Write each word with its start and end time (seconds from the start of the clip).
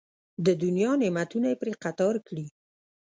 د 0.45 0.47
دنیا 0.63 0.91
نعمتونه 1.01 1.47
یې 1.51 1.59
پرې 1.61 1.73
قطار 1.83 2.15
کړي. 2.27 2.45